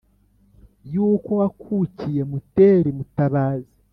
[0.93, 3.73] y’uko wakukiye muteri, mutabazi